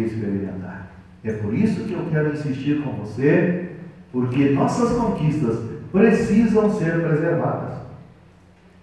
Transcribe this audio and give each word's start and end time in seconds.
experimentar. 0.00 0.88
É 1.24 1.32
por 1.32 1.54
isso 1.54 1.84
que 1.84 1.92
eu 1.92 2.06
quero 2.10 2.32
insistir 2.32 2.82
com 2.82 2.92
você, 2.92 3.70
porque 4.10 4.50
nossas 4.50 4.92
conquistas 4.98 5.58
precisam 5.92 6.70
ser 6.70 7.00
preservadas. 7.00 7.78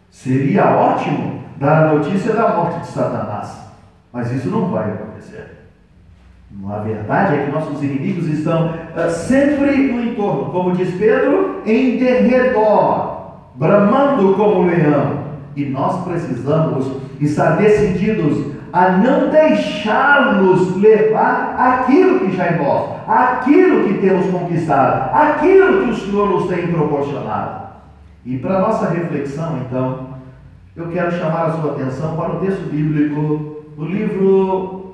Seria 0.10 0.76
ótimo 0.76 1.44
dar 1.58 1.84
a 1.84 1.94
notícia 1.94 2.34
da 2.34 2.56
morte 2.56 2.82
de 2.82 2.88
Satanás, 2.88 3.60
mas 4.14 4.32
isso 4.32 4.50
não 4.50 4.70
vai 4.70 4.92
acontecer. 4.92 5.60
A 6.68 6.80
verdade 6.80 7.36
é 7.36 7.46
que 7.46 7.52
nossos 7.52 7.84
inimigos 7.84 8.26
estão 8.28 8.70
uh, 8.70 9.10
sempre 9.10 9.92
no 9.92 10.02
entorno, 10.02 10.52
como 10.52 10.76
diz 10.76 10.96
Pedro, 10.96 11.62
em 11.66 11.98
derredor, 11.98 13.36
bramando 13.56 14.34
como 14.34 14.62
um 14.62 14.66
leão. 14.66 15.30
E 15.56 15.66
nós 15.66 16.04
precisamos 16.04 16.92
estar 17.20 17.58
decididos 17.58 18.59
a 18.72 18.92
não 18.92 19.30
deixar-nos 19.30 20.76
levar 20.78 21.56
aquilo 21.58 22.20
que 22.20 22.36
já 22.36 22.46
é 22.46 22.58
nosso, 22.58 23.10
aquilo 23.10 23.88
que 23.88 23.96
temos 23.96 24.28
conquistado, 24.28 25.14
aquilo 25.14 25.84
que 25.84 25.92
o 25.92 25.96
Senhor 25.96 26.30
nos 26.30 26.48
tem 26.48 26.68
proporcionado. 26.68 27.70
E 28.26 28.38
para 28.38 28.60
nossa 28.60 28.90
reflexão, 28.90 29.58
então, 29.58 30.10
eu 30.76 30.88
quero 30.90 31.12
chamar 31.12 31.48
a 31.48 31.52
sua 31.54 31.72
atenção 31.72 32.16
para 32.16 32.36
o 32.36 32.40
texto 32.40 32.70
bíblico, 32.70 33.64
o 33.78 33.86
livro, 33.86 34.94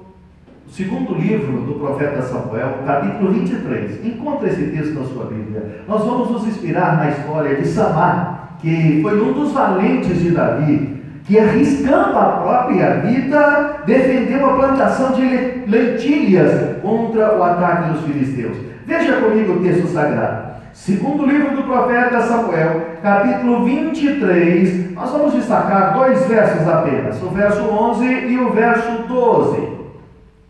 o 0.66 0.72
segundo 0.72 1.16
livro 1.16 1.62
do 1.62 1.74
profeta 1.74 2.22
Samuel, 2.22 2.80
capítulo 2.86 3.32
23. 3.32 4.06
Encontre 4.06 4.50
esse 4.50 4.68
texto 4.68 4.94
na 4.94 5.06
sua 5.06 5.26
Bíblia. 5.26 5.84
Nós 5.88 6.04
vamos 6.04 6.32
nos 6.32 6.48
inspirar 6.48 6.98
na 6.98 7.10
história 7.10 7.56
de 7.56 7.68
Samar, 7.68 8.58
que 8.62 9.02
foi 9.02 9.22
um 9.22 9.34
dos 9.34 9.52
valentes 9.52 10.22
de 10.22 10.32
Davi, 10.32 10.95
que 11.26 11.40
arriscando 11.40 12.18
a 12.18 12.26
própria 12.26 13.00
vida, 13.02 13.82
defendeu 13.86 14.48
a 14.48 14.54
plantação 14.54 15.12
de 15.14 15.64
lentilhas 15.68 16.78
contra 16.84 17.36
o 17.36 17.44
ataque 17.44 17.94
dos 17.94 18.02
filisteus. 18.04 18.58
Veja 18.86 19.14
comigo 19.20 19.54
o 19.54 19.64
texto 19.64 19.88
sagrado. 19.88 20.56
Segundo 20.72 21.26
livro 21.26 21.56
do 21.56 21.64
profeta 21.64 22.22
Samuel, 22.22 22.82
capítulo 23.02 23.66
23, 23.66 24.92
nós 24.92 25.10
vamos 25.10 25.34
destacar 25.34 25.96
dois 25.96 26.24
versos 26.28 26.68
apenas, 26.68 27.22
o 27.24 27.30
verso 27.30 27.64
11 27.64 28.06
e 28.06 28.38
o 28.38 28.52
verso 28.52 29.04
12. 29.08 29.76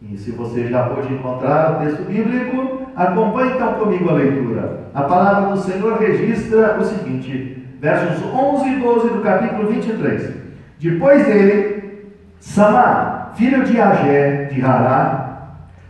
E 0.02 0.18
se 0.18 0.32
você 0.32 0.68
já 0.68 0.84
pôde 0.84 1.14
encontrar 1.14 1.74
o 1.74 1.86
texto 1.86 2.04
bíblico, 2.04 2.82
acompanhe 2.96 3.54
então 3.54 3.76
comigo 3.76 4.10
a 4.10 4.14
leitura. 4.14 4.90
A 4.94 5.04
palavra 5.04 5.52
do 5.52 5.58
Senhor 5.60 5.98
registra 6.00 6.78
o 6.78 6.84
seguinte, 6.84 7.66
versos 7.80 8.26
11 8.26 8.68
e 8.68 8.76
12 8.80 9.10
do 9.10 9.22
capítulo 9.22 9.70
23. 9.70 10.45
Depois 10.86 11.26
dele, 11.26 12.14
Samar, 12.40 13.34
filho 13.36 13.64
de 13.64 13.82
Agé, 13.82 14.50
de 14.52 14.64
Hará, 14.64 15.48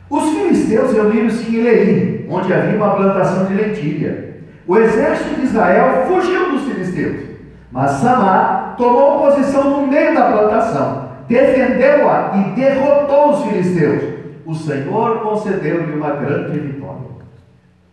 os 0.10 0.30
filisteus 0.30 0.94
reuniram-se 0.94 1.54
em 1.54 1.60
Eleí, 1.60 2.26
onde 2.30 2.54
havia 2.54 2.78
uma 2.78 2.96
plantação 2.96 3.44
de 3.44 3.56
lentilha. 3.56 4.36
O 4.66 4.78
exército 4.78 5.36
de 5.36 5.48
Israel 5.48 6.06
fugiu 6.08 6.50
dos 6.50 6.64
filisteus, 6.64 7.26
mas 7.74 7.92
Samar 7.92 8.76
tomou 8.78 9.20
posição 9.20 9.82
no 9.82 9.88
meio 9.88 10.16
da 10.16 10.32
plantação, 10.32 11.10
defendeu-a 11.28 12.32
e 12.38 12.56
derrotou 12.56 13.32
os 13.32 13.44
filisteus. 13.44 14.02
O 14.46 14.56
Senhor 14.56 15.20
concedeu-lhe 15.20 15.92
uma 15.92 16.12
grande 16.12 16.58
vitória. 16.58 17.02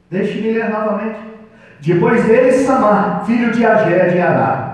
Deixe-me 0.09 0.53
ler 0.53 0.71
novamente. 0.71 1.19
Depois 1.81 2.25
dele, 2.27 2.53
Samar, 2.53 3.25
filho 3.27 3.51
de 3.51 3.67
Agé, 3.67 4.11
de 4.11 4.21
Ará, 4.21 4.73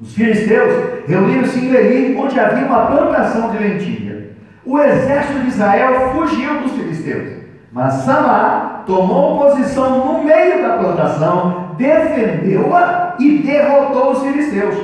os 0.00 0.14
filisteus 0.14 0.99
reuniram-se 1.10 1.58
em 1.58 1.72
Leí, 1.72 2.16
onde 2.16 2.38
havia 2.38 2.66
uma 2.66 2.86
plantação 2.86 3.50
de 3.50 3.58
lentilha. 3.58 4.30
O 4.64 4.78
exército 4.78 5.40
de 5.40 5.48
Israel 5.48 6.12
fugiu 6.12 6.60
dos 6.60 6.72
filisteus, 6.72 7.40
mas 7.72 7.94
Samar 7.94 8.84
tomou 8.86 9.38
posição 9.38 10.06
no 10.06 10.24
meio 10.24 10.62
da 10.62 10.78
plantação, 10.78 11.74
defendeu-a 11.76 13.16
e 13.18 13.38
derrotou 13.38 14.12
os 14.12 14.22
filisteus. 14.22 14.76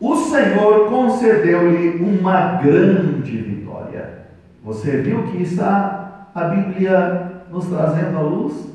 O 0.00 0.16
Senhor 0.16 0.88
concedeu-lhe 0.88 2.04
uma 2.04 2.58
grande 2.62 3.36
vitória. 3.38 4.26
Você 4.64 4.98
viu 4.98 5.24
que 5.24 5.42
está 5.42 6.28
a 6.34 6.44
Bíblia 6.44 7.32
nos 7.50 7.66
trazendo 7.66 8.18
à 8.18 8.20
luz? 8.20 8.72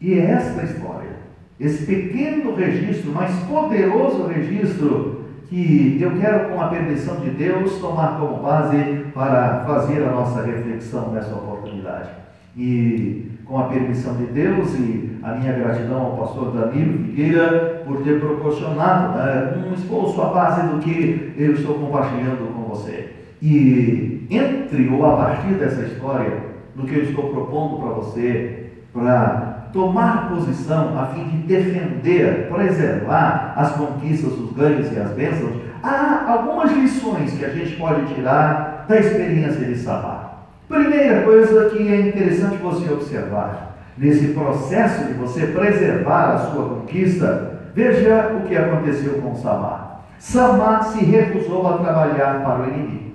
E 0.00 0.18
é 0.18 0.30
esta 0.32 0.62
história, 0.62 1.16
esse 1.58 1.86
pequeno 1.86 2.54
registro, 2.54 3.10
mas 3.12 3.32
poderoso 3.48 4.26
registro 4.26 5.25
que 5.48 5.98
eu 6.00 6.12
quero, 6.18 6.50
com 6.50 6.60
a 6.60 6.68
permissão 6.68 7.16
de 7.16 7.30
Deus, 7.30 7.78
tomar 7.78 8.18
como 8.18 8.42
base 8.42 9.04
para 9.14 9.64
fazer 9.66 10.02
a 10.02 10.10
nossa 10.10 10.42
reflexão 10.42 11.12
nessa 11.12 11.34
oportunidade. 11.34 12.10
E 12.56 13.30
com 13.44 13.58
a 13.58 13.64
permissão 13.64 14.14
de 14.14 14.24
Deus 14.26 14.74
e 14.74 15.18
a 15.22 15.34
minha 15.34 15.52
gratidão 15.52 16.02
ao 16.02 16.16
pastor 16.16 16.50
Danilo 16.52 17.04
Figueira 17.04 17.82
por 17.86 18.02
ter 18.02 18.18
proporcionado 18.18 19.16
né, 19.16 19.64
um 19.68 19.74
esforço 19.74 20.20
à 20.20 20.26
base 20.26 20.66
do 20.68 20.78
que 20.78 21.34
eu 21.36 21.52
estou 21.52 21.74
compartilhando 21.74 22.52
com 22.54 22.62
você. 22.62 23.12
E 23.40 24.26
entre 24.30 24.88
ou 24.88 25.06
a 25.06 25.16
partir 25.16 25.54
dessa 25.54 25.82
história, 25.82 26.56
do 26.74 26.84
que 26.84 26.94
eu 26.94 27.02
estou 27.04 27.30
propondo 27.30 27.80
para 27.80 27.94
você, 27.94 28.70
para 28.92 29.45
tomar 29.76 30.30
posição 30.30 30.98
a 30.98 31.06
fim 31.08 31.24
de 31.24 31.36
defender, 31.46 32.48
preservar 32.50 33.52
as 33.54 33.72
conquistas, 33.72 34.32
os 34.32 34.52
ganhos 34.52 34.90
e 34.90 34.98
as 34.98 35.10
bênçãos, 35.10 35.52
há 35.82 36.24
algumas 36.32 36.72
lições 36.72 37.32
que 37.34 37.44
a 37.44 37.50
gente 37.50 37.76
pode 37.76 38.14
tirar 38.14 38.86
da 38.88 38.98
experiência 38.98 39.66
de 39.66 39.76
Sabá. 39.76 40.46
Primeira 40.66 41.22
coisa 41.22 41.68
que 41.68 41.92
é 41.92 42.08
interessante 42.08 42.56
você 42.56 42.90
observar, 42.90 43.76
nesse 43.98 44.28
processo 44.28 45.04
de 45.04 45.12
você 45.12 45.46
preservar 45.48 46.32
a 46.32 46.38
sua 46.38 46.64
conquista, 46.64 47.60
veja 47.74 48.32
o 48.34 48.48
que 48.48 48.56
aconteceu 48.56 49.20
com 49.20 49.36
Samar. 49.36 50.06
Samar 50.18 50.84
se 50.84 51.04
recusou 51.04 51.68
a 51.68 51.78
trabalhar 51.78 52.42
para 52.42 52.62
o 52.62 52.68
inimigo. 52.68 53.12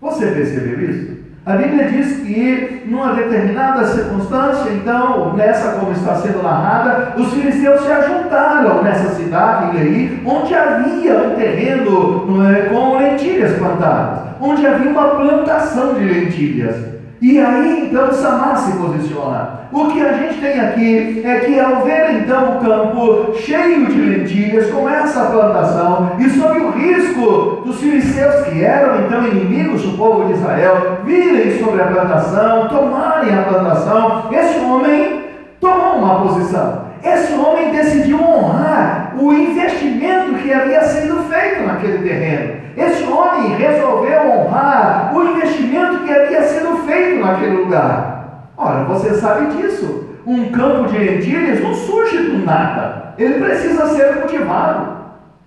Você 0.00 0.26
percebeu 0.26 0.90
isso? 0.90 1.21
A 1.44 1.56
Bíblia 1.56 1.88
diz 1.88 2.20
que, 2.20 2.84
numa 2.86 3.14
determinada 3.14 3.84
circunstância, 3.84 4.70
então, 4.70 5.34
nessa 5.34 5.72
como 5.72 5.90
está 5.90 6.14
sendo 6.14 6.40
narrada, 6.40 7.14
os 7.16 7.32
filisteus 7.32 7.80
se 7.80 7.90
ajuntaram 7.90 8.80
nessa 8.84 9.08
cidade, 9.16 9.76
Leí, 9.76 10.22
onde 10.24 10.54
havia 10.54 11.18
um 11.18 11.34
terreno 11.34 12.46
é, 12.48 12.68
com 12.68 12.96
lentilhas 12.96 13.58
plantadas, 13.58 14.20
onde 14.40 14.64
havia 14.64 14.88
uma 14.88 15.16
plantação 15.16 15.94
de 15.94 16.04
lentilhas. 16.04 16.91
E 17.22 17.38
aí 17.38 17.86
então 17.86 18.12
Samar 18.12 18.56
se 18.58 18.76
posiciona. 18.76 19.60
O 19.70 19.86
que 19.86 20.02
a 20.02 20.12
gente 20.14 20.40
tem 20.40 20.58
aqui 20.58 21.22
é 21.24 21.38
que 21.38 21.60
ao 21.60 21.84
ver 21.84 22.20
então 22.20 22.56
o 22.56 22.60
campo 22.60 23.32
cheio 23.38 23.86
de 23.86 24.00
lentilhas, 24.00 24.68
com 24.72 24.90
essa 24.90 25.26
plantação, 25.26 26.16
e 26.18 26.28
sob 26.30 26.58
o 26.58 26.72
risco 26.72 27.62
dos 27.64 27.78
filisteus 27.78 28.44
que 28.46 28.64
eram 28.64 29.06
então 29.06 29.24
inimigos 29.24 29.82
do 29.82 29.96
povo 29.96 30.26
de 30.26 30.32
Israel, 30.32 30.98
virem 31.04 31.62
sobre 31.62 31.80
a 31.82 31.86
plantação, 31.86 32.68
tomarem 32.68 33.38
a 33.38 33.42
plantação, 33.42 34.28
esse 34.32 34.58
homem 34.58 35.22
tomou 35.60 35.98
uma 35.98 36.22
posição. 36.22 36.86
Esse 37.04 37.34
homem 37.34 37.70
decidiu 37.70 38.20
honrar 38.20 39.14
o 39.16 39.32
investimento 39.32 40.34
que 40.42 40.52
havia 40.52 40.82
sido 40.82 41.22
feito 41.30 41.62
naquele 41.68 41.98
terreno. 41.98 42.61
Esse 42.76 43.04
homem 43.04 43.54
resolveu 43.56 44.30
honrar 44.30 45.12
o 45.14 45.24
investimento 45.24 46.04
que 46.04 46.12
havia 46.12 46.42
sido 46.42 46.76
feito 46.86 47.24
naquele 47.24 47.56
lugar. 47.56 48.50
Ora, 48.56 48.84
você 48.84 49.14
sabe 49.14 49.54
disso. 49.54 50.10
Um 50.26 50.50
campo 50.52 50.88
de 50.88 50.98
lentilhas 50.98 51.60
não 51.60 51.74
surge 51.74 52.16
do 52.18 52.44
nada. 52.44 53.14
Ele 53.18 53.44
precisa 53.44 53.86
ser 53.88 54.20
cultivado. 54.20 55.02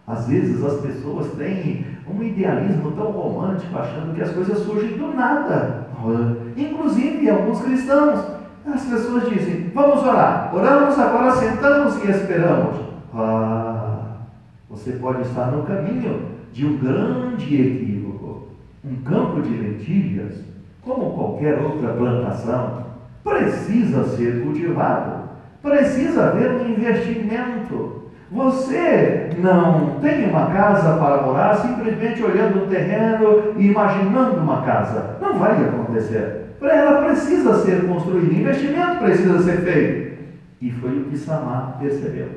Às 0.08 0.28
vezes 0.28 0.64
as 0.64 0.82
pessoas 0.82 1.32
têm 1.34 1.86
um 2.08 2.22
idealismo 2.22 2.92
tão 2.92 3.12
romântico, 3.12 3.78
achando 3.78 4.14
que 4.14 4.22
as 4.22 4.32
coisas 4.32 4.60
surgem 4.60 4.98
do 4.98 5.14
nada. 5.16 5.88
Inclusive 6.56 7.30
alguns 7.30 7.62
cristãos. 7.62 8.20
As 8.72 8.84
pessoas 8.84 9.30
dizem: 9.30 9.72
Vamos 9.74 10.04
orar. 10.04 10.52
Oramos, 10.54 11.00
agora 11.00 11.32
sentamos 11.32 12.04
e 12.04 12.12
esperamos. 12.12 12.76
Ah, 13.14 14.00
você 14.70 14.92
pode 14.94 15.22
estar 15.22 15.48
no 15.52 15.64
caminho 15.64 16.35
de 16.56 16.66
um 16.66 16.78
grande 16.78 17.54
equívoco. 17.54 18.48
Um 18.84 18.96
campo 19.04 19.42
de 19.42 19.50
lentilhas, 19.50 20.42
como 20.82 21.12
qualquer 21.12 21.60
outra 21.60 21.90
plantação, 21.90 22.86
precisa 23.24 24.06
ser 24.06 24.42
cultivado, 24.42 25.32
precisa 25.62 26.28
haver 26.28 26.52
um 26.52 26.70
investimento. 26.70 28.06
Você 28.32 29.32
não 29.38 30.00
tem 30.00 30.30
uma 30.30 30.48
casa 30.48 30.96
para 30.96 31.24
morar 31.24 31.56
simplesmente 31.56 32.24
olhando 32.24 32.64
um 32.64 32.68
terreno 32.68 33.54
e 33.58 33.68
imaginando 33.68 34.40
uma 34.40 34.62
casa. 34.62 35.18
Não 35.22 35.38
vai 35.38 35.62
acontecer. 35.62 36.56
Ela 36.62 37.04
precisa 37.04 37.66
ser 37.66 37.86
construída, 37.86 38.34
investimento 38.34 39.00
precisa 39.00 39.40
ser 39.44 39.58
feito. 39.58 40.16
E 40.62 40.72
foi 40.72 41.00
o 41.00 41.04
que 41.06 41.18
Samar 41.18 41.78
percebeu. 41.80 42.28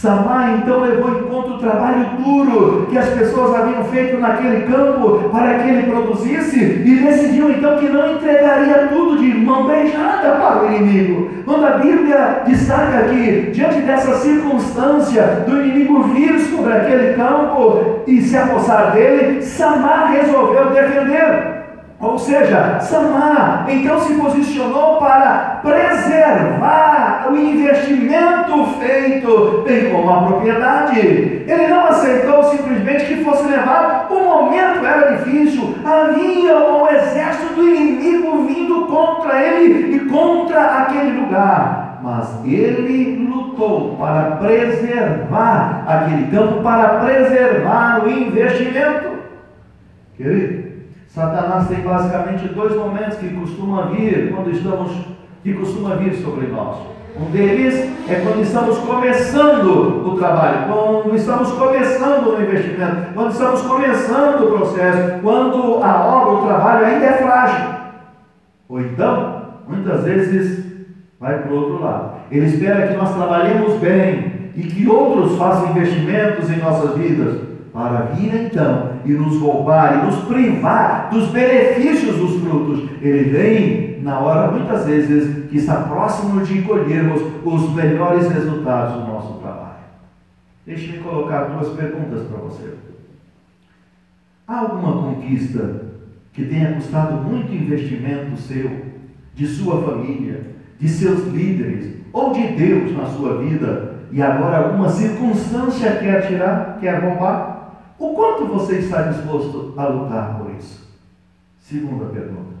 Samar 0.00 0.58
então 0.58 0.80
levou 0.80 1.10
em 1.10 1.22
conta 1.22 1.48
o 1.52 1.58
trabalho 1.58 2.06
duro 2.22 2.86
que 2.90 2.98
as 2.98 3.08
pessoas 3.08 3.54
haviam 3.54 3.82
feito 3.84 4.18
naquele 4.20 4.66
campo 4.66 5.30
para 5.30 5.58
que 5.58 5.70
ele 5.70 5.90
produzisse 5.90 6.82
e 6.84 7.00
decidiu 7.02 7.50
então 7.50 7.78
que 7.78 7.88
não 7.88 8.12
entregaria 8.12 8.88
tudo 8.88 9.16
de 9.16 9.32
mão 9.38 9.66
beijada 9.66 10.32
para 10.32 10.64
o 10.64 10.66
inimigo. 10.66 11.30
Quando 11.46 11.64
a 11.64 11.78
Bíblia 11.78 12.42
destaca 12.46 13.04
que, 13.04 13.50
diante 13.52 13.80
dessa 13.80 14.16
circunstância 14.16 15.44
do 15.46 15.62
inimigo 15.62 16.02
vir 16.02 16.40
sobre 16.40 16.74
aquele 16.74 17.14
campo 17.14 18.02
e 18.06 18.20
se 18.20 18.36
apossar 18.36 18.92
dele, 18.92 19.40
Samar 19.40 20.12
resolveu 20.12 20.74
defender. 20.74 21.55
Ou 21.98 22.18
seja, 22.18 22.78
Samar 22.80 23.64
então 23.68 23.98
se 24.00 24.14
posicionou 24.14 24.98
para 24.98 25.60
preservar 25.62 27.26
o 27.30 27.36
investimento 27.36 28.64
feito, 28.78 29.62
bem 29.66 29.90
como 29.90 30.10
a 30.10 30.22
propriedade. 30.24 31.00
Ele 31.00 31.66
não 31.68 31.86
aceitou 31.86 32.44
simplesmente 32.44 33.06
que 33.06 33.24
fosse 33.24 33.48
levado, 33.48 34.12
o 34.12 34.24
momento 34.24 34.84
era 34.84 35.16
difícil, 35.16 35.74
havia 35.84 36.56
um 36.56 36.86
exército 36.88 37.54
do 37.54 37.66
inimigo 37.66 38.46
vindo 38.46 38.86
contra 38.86 39.40
ele 39.42 39.96
e 39.96 40.00
contra 40.00 40.82
aquele 40.82 41.18
lugar. 41.18 41.98
Mas 42.02 42.44
ele 42.44 43.26
lutou 43.26 43.96
para 43.96 44.36
preservar 44.36 45.82
aquele 45.86 46.30
campo, 46.30 46.62
para 46.62 46.88
preservar 47.00 48.04
o 48.04 48.10
investimento. 48.10 49.16
Querido, 50.16 50.65
Satanás 51.16 51.66
tem 51.68 51.80
basicamente 51.80 52.46
dois 52.48 52.76
momentos 52.76 53.16
que 53.16 53.30
costuma 53.30 53.86
vir 53.86 54.34
quando 54.34 54.50
estamos, 54.50 54.92
que 55.42 55.54
costuma 55.54 55.94
vir 55.94 56.12
sobre 56.16 56.48
nós. 56.48 56.76
Um 57.18 57.30
deles 57.30 57.90
é 58.06 58.16
quando 58.16 58.42
estamos 58.42 58.76
começando 58.80 60.06
o 60.06 60.18
trabalho, 60.18 60.66
quando 60.70 61.16
estamos 61.16 61.52
começando 61.52 62.26
o 62.26 62.42
investimento, 62.42 63.14
quando 63.14 63.30
estamos 63.30 63.62
começando 63.62 64.42
o 64.42 64.58
processo, 64.58 65.22
quando 65.22 65.82
a 65.82 66.04
obra, 66.04 66.34
o 66.34 66.46
trabalho 66.46 66.84
ainda 66.84 67.06
é 67.06 67.12
frágil. 67.12 67.66
Ou 68.68 68.80
então, 68.82 69.42
muitas 69.66 70.04
vezes, 70.04 70.66
vai 71.18 71.38
para 71.38 71.50
o 71.50 71.56
outro 71.56 71.82
lado. 71.82 72.10
Ele 72.30 72.44
espera 72.44 72.88
que 72.88 72.94
nós 72.94 73.14
trabalhemos 73.14 73.72
bem 73.80 74.50
e 74.54 74.64
que 74.64 74.86
outros 74.86 75.38
façam 75.38 75.70
investimentos 75.70 76.50
em 76.50 76.58
nossas 76.58 76.94
vidas 76.94 77.55
para 77.76 78.06
vir 78.06 78.34
então 78.46 78.92
e 79.04 79.12
nos 79.12 79.38
roubar 79.38 79.98
e 79.98 80.06
nos 80.06 80.24
privar 80.24 81.10
dos 81.10 81.28
benefícios 81.28 82.16
dos 82.16 82.40
frutos. 82.40 82.88
Ele 83.02 83.24
vem 83.24 84.02
na 84.02 84.18
hora, 84.18 84.50
muitas 84.50 84.86
vezes, 84.86 85.50
que 85.50 85.58
está 85.58 85.82
próximo 85.82 86.40
de 86.40 86.62
colhermos 86.62 87.20
os 87.44 87.74
melhores 87.74 88.30
resultados 88.30 88.94
do 88.94 89.12
nosso 89.12 89.34
trabalho. 89.40 89.76
Deixe-me 90.64 91.00
colocar 91.00 91.44
duas 91.44 91.68
perguntas 91.74 92.26
para 92.26 92.38
você. 92.38 92.74
Há 94.48 94.60
alguma 94.60 95.02
conquista 95.02 95.82
que 96.32 96.46
tenha 96.46 96.72
custado 96.72 97.16
muito 97.16 97.52
investimento 97.52 98.40
seu, 98.40 98.70
de 99.34 99.46
sua 99.46 99.82
família, 99.82 100.46
de 100.80 100.88
seus 100.88 101.26
líderes 101.26 101.94
ou 102.10 102.32
de 102.32 102.46
Deus 102.52 102.96
na 102.96 103.04
sua 103.04 103.36
vida 103.36 103.96
e 104.10 104.22
agora 104.22 104.58
alguma 104.58 104.88
circunstância 104.88 105.96
quer 105.96 106.26
tirar, 106.26 106.78
quer 106.80 107.04
roubar? 107.04 107.55
O 107.98 108.10
quanto 108.10 108.46
você 108.46 108.76
está 108.76 109.02
disposto 109.02 109.72
a 109.76 109.86
lutar 109.86 110.38
por 110.38 110.54
isso? 110.54 110.86
Segunda 111.60 112.06
pergunta. 112.06 112.56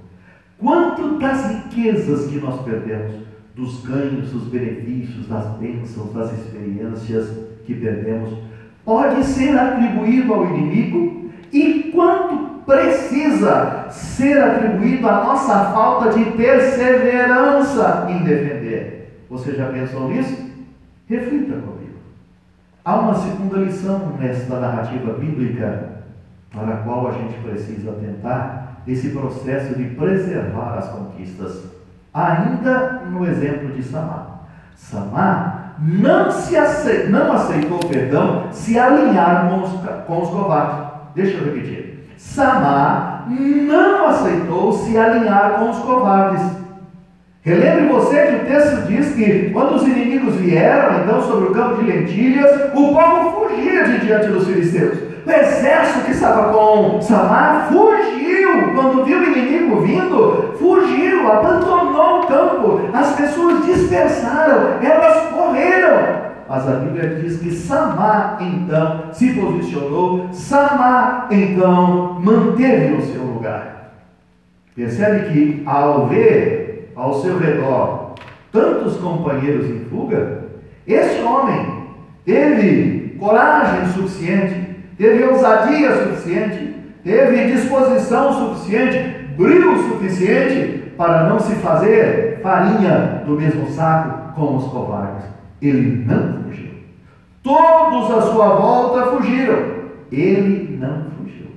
Quanto 0.58 1.18
das 1.18 1.50
riquezas 1.50 2.28
que 2.30 2.38
nós 2.38 2.62
perdemos, 2.62 3.26
dos 3.54 3.84
ganhos, 3.84 4.30
dos 4.30 4.44
benefícios, 4.44 5.28
das 5.28 5.46
bênçãos, 5.58 6.12
das 6.12 6.32
experiências 6.32 7.30
que 7.66 7.74
perdemos, 7.74 8.38
pode 8.84 9.24
ser 9.24 9.56
atribuído 9.58 10.32
ao 10.32 10.46
inimigo? 10.46 11.30
E 11.52 11.90
quanto 11.94 12.62
precisa 12.64 13.88
ser 13.90 14.42
atribuído 14.42 15.08
à 15.08 15.24
nossa 15.24 15.72
falta 15.72 16.18
de 16.18 16.24
perseverança 16.32 18.06
em 18.10 18.24
defender? 18.24 19.24
Você 19.30 19.52
já 19.52 19.66
pensou 19.66 20.08
nisso? 20.08 20.46
Reflita 21.06 21.54
comigo. 21.54 21.75
Há 22.86 23.00
uma 23.00 23.16
segunda 23.16 23.56
lição 23.56 24.12
nesta 24.16 24.60
narrativa 24.60 25.14
bíblica 25.14 25.88
para 26.54 26.72
a 26.72 26.76
qual 26.76 27.08
a 27.08 27.10
gente 27.10 27.36
precisa 27.40 27.90
atentar 27.90 28.76
esse 28.86 29.08
processo 29.08 29.74
de 29.74 29.86
preservar 29.86 30.78
as 30.78 30.88
conquistas. 30.90 31.64
Ainda 32.14 33.02
no 33.10 33.26
exemplo 33.26 33.70
de 33.70 33.82
Samar. 33.82 34.44
Samar 34.76 35.74
não, 35.80 36.30
se 36.30 36.56
aceitou, 36.56 37.10
não 37.10 37.32
aceitou 37.32 37.80
perdão 37.80 38.52
se 38.52 38.78
alinhar 38.78 39.48
com 39.48 39.62
os, 39.62 39.70
com 40.06 40.22
os 40.22 40.30
covardes. 40.30 40.86
Deixa 41.12 41.38
eu 41.38 41.44
repetir. 41.46 42.08
Samar 42.16 43.26
não 43.28 44.06
aceitou 44.06 44.72
se 44.72 44.96
alinhar 44.96 45.54
com 45.58 45.70
os 45.70 45.78
covardes. 45.78 46.55
Relembre 47.46 47.86
você 47.86 48.26
que 48.26 48.34
o 48.34 48.46
texto 48.46 48.88
diz 48.88 49.14
que 49.14 49.50
quando 49.50 49.76
os 49.76 49.86
inimigos 49.86 50.34
vieram, 50.34 51.00
então, 51.00 51.22
sobre 51.22 51.50
o 51.50 51.52
campo 51.52 51.80
de 51.80 51.92
lentilhas, 51.92 52.50
o 52.74 52.92
povo 52.92 53.48
fugia 53.48 53.84
de 53.84 54.04
diante 54.04 54.26
dos 54.26 54.48
filisteus. 54.48 54.98
O 55.24 55.30
exército 55.30 56.06
que 56.06 56.10
estava 56.10 56.52
com 56.52 57.00
Samar 57.00 57.68
fugiu. 57.68 58.74
Quando 58.74 59.04
viu 59.04 59.20
o 59.20 59.24
inimigo 59.24 59.80
vindo, 59.80 60.54
fugiu, 60.58 61.30
abandonou 61.30 62.22
o 62.22 62.26
campo. 62.26 62.80
As 62.92 63.14
pessoas 63.14 63.64
dispersaram, 63.64 64.80
elas 64.82 65.26
correram. 65.32 66.26
Mas 66.48 66.68
a 66.68 66.72
Bíblia 66.72 67.20
diz 67.20 67.38
que 67.38 67.52
Samar 67.52 68.38
então 68.40 69.12
se 69.12 69.32
posicionou, 69.34 70.30
Samar 70.32 71.28
então 71.30 72.18
manteve 72.20 72.88
no 72.88 73.02
seu 73.02 73.22
lugar. 73.22 73.92
Percebe 74.74 75.32
que 75.32 75.62
ao 75.64 76.08
ver 76.08 76.65
ao 76.96 77.20
seu 77.20 77.38
redor 77.38 78.14
tantos 78.50 78.96
companheiros 78.96 79.66
em 79.66 79.84
fuga, 79.84 80.46
esse 80.86 81.20
homem 81.22 81.84
teve 82.24 83.16
coragem 83.18 83.92
suficiente, 83.92 84.76
teve 84.96 85.24
ousadia 85.24 86.04
suficiente, 86.04 86.74
teve 87.04 87.52
disposição 87.52 88.32
suficiente, 88.32 89.26
brilho 89.36 89.76
suficiente 89.90 90.92
para 90.96 91.28
não 91.28 91.38
se 91.38 91.54
fazer 91.56 92.40
farinha 92.42 93.22
do 93.26 93.32
mesmo 93.32 93.68
saco 93.70 94.32
com 94.34 94.56
os 94.56 94.64
covardes. 94.68 95.26
Ele 95.60 96.04
não 96.06 96.44
fugiu. 96.44 96.70
Todos 97.42 98.10
à 98.10 98.22
sua 98.22 98.48
volta 98.56 99.16
fugiram. 99.16 99.76
Ele 100.10 100.76
não 100.78 101.10
fugiu. 101.16 101.48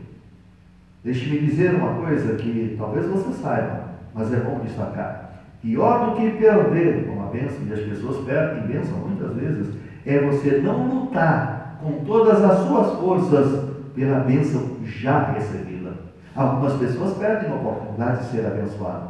Deixe-me 1.04 1.40
dizer 1.40 1.76
uma 1.76 1.94
coisa 1.94 2.36
que 2.36 2.76
talvez 2.78 3.06
você 3.08 3.32
saiba, 3.42 3.84
mas 4.14 4.34
é 4.34 4.38
bom 4.38 4.60
destacar. 4.64 5.29
Pior 5.62 6.06
do 6.06 6.16
que 6.16 6.32
perder 6.32 7.10
uma 7.10 7.26
bênção, 7.28 7.58
e 7.68 7.74
as 7.74 7.82
pessoas 7.82 8.26
perdem 8.26 8.68
bênção 8.68 8.98
muitas 8.98 9.36
vezes, 9.36 9.76
é 10.06 10.20
você 10.20 10.62
não 10.64 10.88
lutar 10.88 11.78
com 11.82 12.06
todas 12.06 12.42
as 12.44 12.60
suas 12.68 13.00
forças 13.00 13.70
pela 13.94 14.20
bênção 14.20 14.78
já 14.84 15.32
recebida. 15.32 15.92
Algumas 16.36 16.74
pessoas 16.74 17.18
perdem 17.18 17.52
a 17.52 17.56
oportunidade 17.56 18.20
de 18.20 18.32
ser 18.32 18.46
abençoadas. 18.46 19.10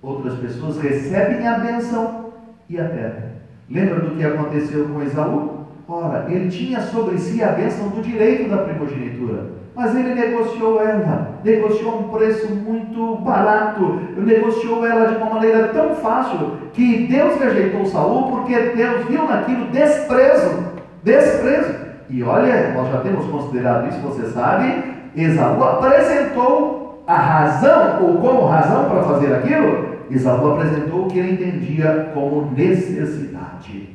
Outras 0.00 0.34
pessoas 0.38 0.78
recebem 0.80 1.46
a 1.46 1.58
bênção 1.58 2.32
e 2.68 2.78
a 2.78 2.84
perdem. 2.84 3.30
Lembra 3.68 4.00
do 4.00 4.14
que 4.14 4.24
aconteceu 4.24 4.88
com 4.88 5.02
Esaú? 5.02 5.66
Ora, 5.88 6.26
ele 6.28 6.48
tinha 6.48 6.80
sobre 6.80 7.18
si 7.18 7.42
a 7.42 7.52
bênção 7.52 7.88
do 7.88 8.00
direito 8.00 8.48
da 8.48 8.58
primogenitura. 8.58 9.46
Mas 9.78 9.94
ele 9.94 10.12
negociou 10.12 10.82
ela, 10.82 11.38
negociou 11.44 12.00
um 12.00 12.08
preço 12.08 12.52
muito 12.52 13.14
barato, 13.18 14.00
negociou 14.16 14.84
ela 14.84 15.06
de 15.06 15.18
uma 15.18 15.34
maneira 15.34 15.68
tão 15.68 15.94
fácil 15.94 16.56
que 16.72 17.06
Deus 17.06 17.38
rejeitou 17.38 17.86
Saul 17.86 18.28
porque 18.28 18.58
Deus 18.58 19.06
viu 19.06 19.24
naquilo 19.28 19.66
desprezo, 19.66 20.64
desprezo. 21.04 21.72
E 22.10 22.24
olha, 22.24 22.72
nós 22.72 22.90
já 22.90 23.02
temos 23.02 23.24
considerado 23.26 23.88
isso, 23.88 24.00
você 24.00 24.26
sabe, 24.26 24.82
Esaú 25.14 25.62
apresentou 25.62 27.04
a 27.06 27.16
razão, 27.16 28.02
ou 28.02 28.20
como 28.20 28.46
razão 28.46 28.90
para 28.90 29.04
fazer 29.04 29.32
aquilo, 29.32 29.98
Esaú 30.10 30.54
apresentou 30.54 31.04
o 31.04 31.08
que 31.08 31.20
ele 31.20 31.34
entendia 31.34 32.10
como 32.12 32.50
necessidade. 32.50 33.90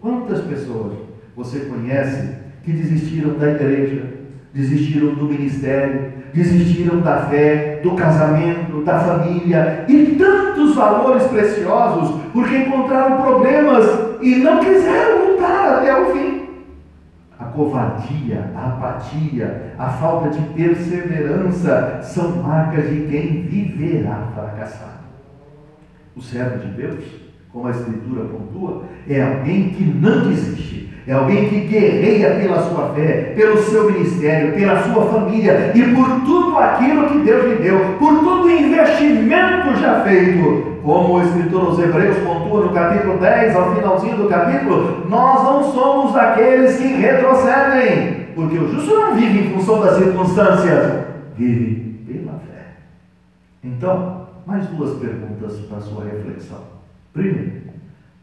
Quantas 0.00 0.40
pessoas 0.40 0.94
você 1.36 1.60
conhece 1.66 2.36
que 2.64 2.72
desistiram 2.72 3.34
da 3.34 3.50
igreja, 3.50 4.15
desistiram 4.56 5.14
do 5.14 5.26
ministério, 5.26 6.14
desistiram 6.32 7.00
da 7.00 7.26
fé, 7.26 7.78
do 7.82 7.94
casamento, 7.94 8.82
da 8.82 8.98
família 8.98 9.84
e 9.86 10.16
tantos 10.18 10.74
valores 10.74 11.24
preciosos 11.24 12.22
porque 12.32 12.56
encontraram 12.56 13.20
problemas 13.20 13.84
e 14.22 14.36
não 14.36 14.58
quiseram 14.60 15.32
lutar 15.32 15.74
até 15.74 15.94
o 16.00 16.12
fim. 16.12 16.48
A 17.38 17.44
covardia, 17.44 18.50
a 18.56 18.68
apatia, 18.68 19.74
a 19.78 19.88
falta 19.90 20.30
de 20.30 20.40
perseverança 20.54 22.00
são 22.02 22.42
marcas 22.42 22.88
de 22.88 23.02
quem 23.02 23.42
viverá 23.42 24.28
fracassado. 24.34 24.96
O 26.16 26.22
servo 26.22 26.58
de 26.60 26.68
Deus 26.68 27.26
como 27.56 27.68
a 27.68 27.70
Escritura 27.70 28.24
pontua, 28.24 28.84
é 29.08 29.22
alguém 29.22 29.70
que 29.70 29.82
não 29.82 30.28
desiste. 30.28 30.85
É 31.06 31.12
alguém 31.12 31.48
que 31.48 31.60
guerreia 31.60 32.34
pela 32.34 32.60
sua 32.62 32.92
fé, 32.92 33.32
pelo 33.36 33.58
seu 33.58 33.92
ministério, 33.92 34.54
pela 34.54 34.82
sua 34.82 35.06
família 35.06 35.70
e 35.72 35.94
por 35.94 36.08
tudo 36.22 36.58
aquilo 36.58 37.08
que 37.08 37.18
Deus 37.18 37.44
lhe 37.44 37.54
deu, 37.62 37.78
por 37.96 38.24
todo 38.24 38.46
o 38.46 38.50
investimento 38.50 39.76
já 39.80 40.00
feito. 40.00 40.74
Como 40.82 41.14
o 41.14 41.22
escritor 41.22 41.66
aos 41.66 41.78
Hebreus 41.78 42.18
pontua 42.18 42.64
no 42.64 42.72
capítulo 42.72 43.18
10, 43.18 43.54
ao 43.54 43.74
finalzinho 43.74 44.16
do 44.16 44.28
capítulo, 44.28 45.06
nós 45.08 45.42
não 45.44 45.72
somos 45.72 46.12
daqueles 46.12 46.76
que 46.76 46.86
retrocedem, 46.86 48.26
porque 48.34 48.58
o 48.58 48.68
justo 48.68 48.94
não 48.94 49.14
vive 49.14 49.40
em 49.40 49.50
função 49.50 49.80
das 49.80 49.96
circunstâncias, 49.98 51.04
vive 51.36 52.04
pela 52.06 52.38
fé. 52.38 52.66
Então, 53.64 54.26
mais 54.44 54.66
duas 54.68 54.98
perguntas 54.98 55.56
para 55.68 55.80
sua 55.80 56.04
reflexão. 56.04 56.60
Primeiro, 57.12 57.52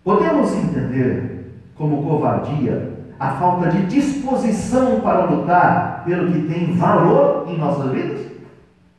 podemos 0.03 0.53
entender 0.55 1.32
como 1.75 2.03
covardia, 2.03 2.91
a 3.19 3.31
falta 3.31 3.69
de 3.69 3.85
disposição 3.85 4.99
para 5.01 5.25
lutar 5.25 6.03
pelo 6.05 6.31
que 6.31 6.41
tem 6.41 6.73
valor 6.73 7.45
em 7.47 7.57
nossas 7.57 7.91
vidas? 7.91 8.19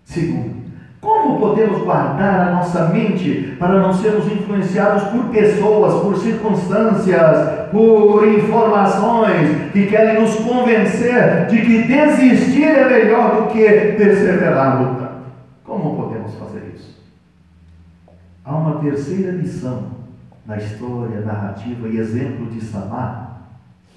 Segundo, 0.04 0.64
como 1.00 1.38
podemos 1.38 1.82
guardar 1.82 2.48
a 2.48 2.52
nossa 2.52 2.88
mente 2.88 3.54
para 3.58 3.78
não 3.78 3.92
sermos 3.92 4.26
influenciados 4.26 5.02
por 5.04 5.24
pessoas, 5.26 6.02
por 6.02 6.16
circunstâncias, 6.16 7.68
por 7.70 8.26
informações 8.26 9.70
que 9.72 9.86
querem 9.86 10.20
nos 10.20 10.34
convencer 10.36 11.46
de 11.46 11.60
que 11.60 11.82
desistir 11.82 12.64
é 12.64 12.88
melhor 12.88 13.42
do 13.42 13.48
que 13.48 13.62
perseverar 13.98 14.82
lutando? 14.82 15.24
Como 15.64 15.96
podemos 15.96 16.34
fazer 16.36 16.72
isso? 16.74 16.98
Há 18.44 18.56
uma 18.56 18.80
terceira 18.80 19.32
lição 19.32 20.03
na 20.46 20.56
história, 20.56 21.20
narrativa 21.20 21.88
e 21.88 21.98
exemplo 21.98 22.46
de 22.46 22.60
Samar 22.60 23.24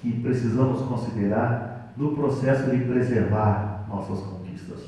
que 0.00 0.12
precisamos 0.20 0.82
considerar 0.82 1.92
no 1.96 2.12
processo 2.12 2.70
de 2.70 2.78
preservar 2.84 3.84
nossas 3.88 4.20
conquistas. 4.20 4.78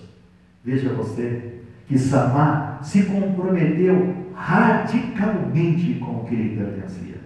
Veja 0.65 0.93
você 0.95 1.61
que 1.89 1.99
Samar 1.99 2.79
se 2.83 3.03
comprometeu 3.05 4.15
radicalmente 4.35 5.95
com 5.95 6.21
o 6.21 6.25
que 6.25 6.37
lhe 6.37 6.57
pertencia. 6.57 7.17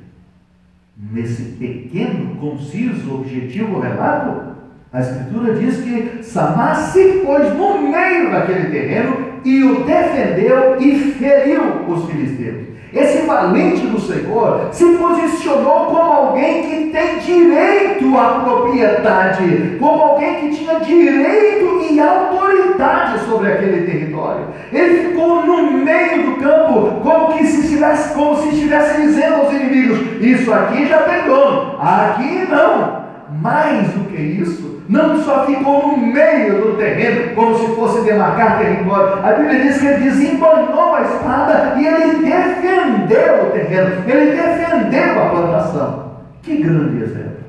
Nesse 0.96 1.56
pequeno, 1.56 2.36
conciso, 2.36 3.16
objetivo 3.16 3.80
relato, 3.80 4.54
a 4.92 5.00
Escritura 5.00 5.54
diz 5.56 5.82
que 5.82 6.22
Samar 6.22 6.76
se 6.76 7.20
pôs 7.24 7.52
no 7.54 7.82
meio 7.90 8.30
daquele 8.30 8.70
terreno 8.70 9.23
e 9.44 9.62
o 9.62 9.84
defendeu 9.84 10.76
e 10.80 10.98
feriu 11.18 11.62
os 11.86 12.10
filisteus. 12.10 12.74
Esse 12.94 13.26
valente 13.26 13.86
do 13.88 14.00
Senhor 14.00 14.68
se 14.70 14.84
posicionou 14.96 15.86
como 15.86 16.12
alguém 16.12 16.62
que 16.62 16.90
tem 16.92 17.18
direito 17.18 18.16
à 18.16 18.40
propriedade, 18.44 19.76
como 19.80 20.02
alguém 20.02 20.36
que 20.36 20.56
tinha 20.56 20.78
direito 20.78 21.86
e 21.90 21.98
autoridade 22.00 23.18
sobre 23.26 23.52
aquele 23.52 23.84
território. 23.84 24.46
Ele 24.72 25.08
ficou 25.08 25.44
no 25.44 25.72
meio 25.72 26.22
do 26.22 26.36
campo, 26.36 27.00
como, 27.02 27.36
que 27.36 27.44
se 27.46 27.62
estivesse, 27.62 28.14
como 28.14 28.36
se 28.36 28.50
estivesse 28.50 29.02
dizendo 29.02 29.34
aos 29.40 29.52
inimigos: 29.52 29.98
Isso 30.20 30.52
aqui 30.52 30.86
já 30.86 31.02
tem 31.02 31.24
dono, 31.24 31.76
aqui 31.80 32.46
não. 32.48 33.02
Mais 33.42 33.88
do 33.88 34.04
que 34.04 34.22
isso, 34.22 34.73
não 34.88 35.22
só 35.22 35.46
ficou 35.46 35.88
no 35.88 35.96
meio 35.96 36.60
do 36.60 36.76
terreno, 36.76 37.34
como 37.34 37.58
se 37.58 37.74
fosse 37.74 38.04
demarcar 38.04 38.58
território. 38.58 39.24
A 39.24 39.32
Bíblia 39.32 39.62
diz 39.62 39.78
que 39.78 39.86
ele 39.86 40.04
desembanou 40.04 40.94
a 40.94 41.02
espada 41.02 41.74
e 41.78 41.86
ele 41.86 42.24
defendeu 42.24 43.46
o 43.46 43.50
terreno, 43.50 44.04
ele 44.06 44.36
defendeu 44.36 45.22
a 45.22 45.30
plantação. 45.30 46.04
Que 46.42 46.62
grande 46.62 47.02
exemplo! 47.02 47.44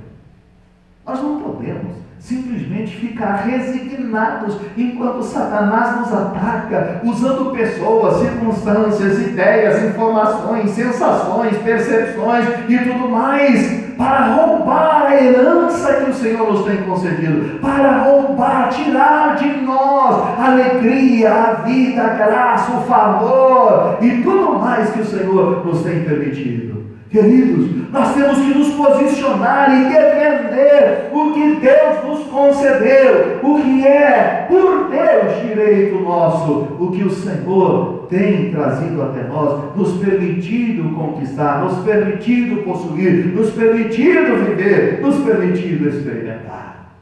Nós 1.05 1.21
não 1.21 1.39
podemos 1.41 1.95
simplesmente 2.19 2.95
ficar 2.95 3.35
resignados 3.45 4.57
enquanto 4.75 5.21
Satanás 5.21 5.99
nos 5.99 6.13
ataca, 6.13 7.01
usando 7.03 7.51
pessoas, 7.51 8.21
circunstâncias, 8.21 9.19
ideias, 9.19 9.83
informações, 9.83 10.71
sensações, 10.71 11.57
percepções 11.57 12.45
e 12.67 12.77
tudo 12.79 13.09
mais 13.09 13.84
para 13.97 14.27
roubar 14.27 15.07
a 15.07 15.23
herança 15.23 15.93
que 15.93 16.11
o 16.11 16.13
Senhor 16.13 16.51
nos 16.51 16.65
tem 16.65 16.77
concedido, 16.83 17.59
para 17.59 18.03
roubar, 18.03 18.69
tirar 18.69 19.35
de 19.35 19.47
nós 19.61 20.39
a 20.39 20.51
alegria, 20.51 21.33
a 21.33 21.53
vida, 21.63 22.01
a 22.01 22.09
graça, 22.09 22.71
o 22.71 22.81
favor 22.81 23.97
e 24.01 24.21
tudo 24.21 24.59
mais 24.59 24.89
que 24.91 25.01
o 25.01 25.05
Senhor 25.05 25.65
nos 25.65 25.81
tem 25.81 26.03
permitido. 26.03 26.94
Queridos, 27.15 27.89
nós 27.93 28.13
temos 28.13 28.39
que 28.39 28.53
nos 28.53 28.73
posicionar 28.73 29.71
e 29.73 29.85
defender 29.85 31.11
o 31.13 31.31
que 31.31 31.55
Deus 31.61 32.03
nos 32.03 32.27
concedeu, 32.27 33.39
o 33.41 33.61
que 33.61 33.87
é, 33.87 34.45
por 34.49 34.89
Deus, 34.89 35.47
direito 35.47 36.01
nosso, 36.01 36.51
o 36.77 36.91
que 36.91 37.03
o 37.05 37.09
Senhor 37.09 38.07
tem 38.09 38.51
trazido 38.51 39.01
até 39.01 39.23
nós, 39.29 39.77
nos 39.77 39.93
permitido 39.93 40.93
conquistar, 40.93 41.63
nos 41.63 41.85
permitido 41.85 42.63
possuir, 42.63 43.27
nos 43.27 43.49
permitido 43.51 44.35
viver, 44.49 44.99
nos 44.99 45.15
permitido 45.23 45.87
experimentar. 45.87 46.97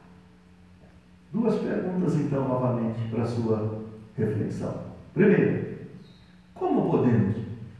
Duas 1.33 1.55
perguntas, 1.55 2.13
então, 2.17 2.47
novamente, 2.47 2.99
para 3.11 3.23
a 3.23 3.25
sua 3.25 3.79
reflexão. 4.15 4.75
Primeiro, 5.11 5.63
como 6.53 6.91
podemos, 6.91 7.35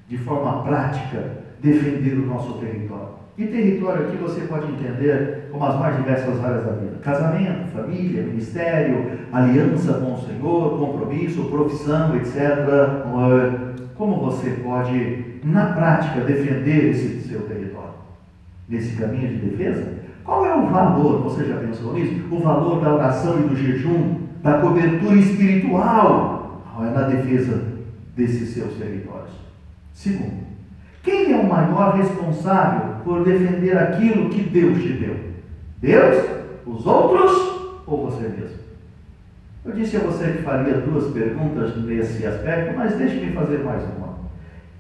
de 0.10 0.18
forma 0.18 0.64
prática, 0.64 1.43
defender 1.64 2.20
o 2.20 2.26
nosso 2.26 2.54
território. 2.60 3.14
E 3.36 3.48
território 3.48 4.08
aqui 4.08 4.18
você 4.18 4.42
pode 4.42 4.72
entender 4.72 5.48
como 5.52 5.66
as 5.66 5.80
mais 5.80 5.96
diversas 5.96 6.44
áreas 6.44 6.66
da 6.66 6.74
vida: 6.74 6.98
casamento, 7.02 7.72
família, 7.72 8.22
ministério, 8.22 9.12
aliança 9.32 9.94
com 9.94 10.14
o 10.14 10.22
Senhor, 10.22 10.78
compromisso, 10.78 11.46
profissão, 11.46 12.16
etc. 12.16 12.68
Como 13.96 14.20
você 14.20 14.52
pode, 14.64 15.40
na 15.44 15.68
prática, 15.68 16.22
defender 16.22 16.92
esse 16.92 17.22
seu 17.22 17.42
território? 17.42 17.94
Nesse 18.70 18.96
caminho 18.96 19.30
de 19.30 19.50
defesa? 19.50 19.94
Qual 20.24 20.46
é 20.46 20.56
o 20.56 20.68
valor, 20.68 21.22
você 21.24 21.46
já 21.46 21.58
pensou 21.58 21.94
nisso? 21.94 22.24
O 22.32 22.40
valor 22.40 22.82
da 22.82 22.94
oração 22.94 23.40
e 23.40 23.48
do 23.48 23.56
jejum, 23.56 24.20
da 24.42 24.60
cobertura 24.60 25.16
espiritual 25.16 26.64
na 26.80 27.02
defesa 27.04 27.62
desses 28.16 28.50
seus 28.50 28.74
territórios. 28.76 29.34
Segundo, 29.94 30.44
quem 31.04 31.34
é 31.34 31.36
o 31.36 31.48
maior 31.48 31.96
responsável 31.96 32.96
por 33.04 33.24
defender 33.24 33.78
aquilo 33.78 34.30
que 34.30 34.42
Deus 34.42 34.82
te 34.82 34.94
deu? 34.94 35.16
Deus, 35.80 36.26
os 36.66 36.88
outros 36.88 37.32
ou 37.86 38.10
você 38.10 38.24
mesmo? 38.24 38.64
Eu 39.66 39.74
disse 39.74 39.98
a 39.98 40.00
você 40.00 40.32
que 40.32 40.44
faria 40.44 40.76
duas 40.76 41.14
perguntas 41.14 41.76
nesse 41.84 42.26
aspecto, 42.26 42.78
mas 42.78 42.96
deixe-me 42.96 43.34
fazer 43.34 43.60
mais 43.60 43.84
uma. 43.84 44.14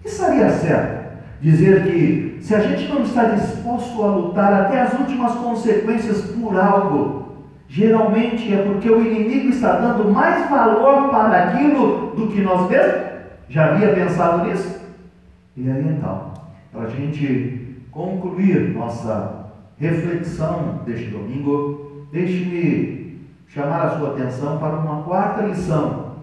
Estaria 0.03 0.49
certo 0.49 1.03
dizer 1.41 1.83
que 1.83 2.37
se 2.41 2.55
a 2.55 2.59
gente 2.61 2.87
não 2.87 3.03
está 3.03 3.25
disposto 3.25 4.01
a 4.01 4.15
lutar 4.15 4.53
até 4.61 4.79
as 4.79 4.93
últimas 4.93 5.33
consequências 5.33 6.21
por 6.21 6.57
algo, 6.57 7.33
geralmente 7.67 8.53
é 8.53 8.63
porque 8.63 8.89
o 8.89 9.05
inimigo 9.05 9.49
está 9.49 9.73
dando 9.73 10.09
mais 10.09 10.49
valor 10.49 11.09
para 11.09 11.43
aquilo 11.43 12.13
do 12.15 12.27
que 12.27 12.39
nós 12.39 12.69
mesmos? 12.69 13.03
Já 13.49 13.71
havia 13.71 13.93
pensado 13.93 14.47
nisso? 14.47 14.82
E 15.55 15.69
aí 15.69 15.87
então, 15.87 16.33
para 16.71 16.83
a 16.83 16.89
gente 16.89 17.77
concluir 17.91 18.73
nossa 18.73 19.51
reflexão 19.77 20.81
deste 20.85 21.09
domingo, 21.09 22.07
deixe-me 22.11 23.21
chamar 23.47 23.83
a 23.83 23.97
sua 23.97 24.09
atenção 24.09 24.57
para 24.57 24.77
uma 24.77 25.03
quarta 25.03 25.43
lição 25.43 26.13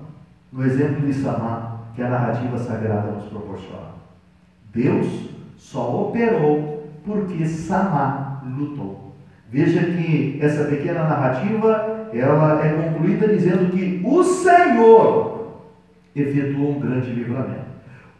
no 0.52 0.64
exemplo 0.64 1.06
de 1.06 1.14
Samar 1.14 1.92
que 1.94 2.02
a 2.02 2.08
narrativa 2.08 2.58
sagrada 2.58 3.12
nos 3.12 3.24
proporciona. 3.26 3.90
Deus 4.74 5.30
só 5.56 6.08
operou 6.08 6.90
porque 7.04 7.46
Samar 7.46 8.42
lutou. 8.44 9.14
Veja 9.50 9.84
que 9.84 10.38
essa 10.40 10.64
pequena 10.64 11.04
narrativa 11.04 12.08
ela 12.12 12.64
é 12.64 12.72
concluída 12.72 13.28
dizendo 13.28 13.70
que 13.70 14.00
o 14.04 14.22
Senhor 14.22 15.60
efetuou 16.14 16.76
um 16.76 16.80
grande 16.80 17.12
livramento. 17.12 17.70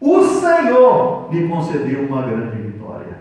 O 0.01 0.23
Senhor 0.23 1.29
lhe 1.31 1.47
concedeu 1.47 2.07
uma 2.07 2.23
grande 2.23 2.57
vitória. 2.57 3.19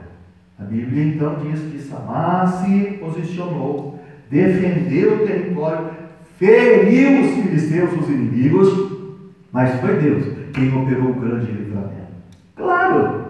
A 0.58 0.64
Bíblia 0.64 1.06
então 1.06 1.36
diz 1.42 1.60
que 1.60 1.80
Samar 1.80 2.48
se 2.48 2.98
posicionou, 3.02 4.00
defendeu 4.30 5.16
o 5.16 5.28
território, 5.28 5.90
feriu 6.38 7.22
os 7.22 7.32
filisteus, 7.32 7.92
os 8.00 8.08
inimigos, 8.08 8.70
mas 9.52 9.80
foi 9.82 9.96
Deus 9.96 10.24
quem 10.54 10.70
operou 10.70 11.12
o 11.12 11.20
grande 11.20 11.52
livramento. 11.52 12.14
Claro, 12.56 13.26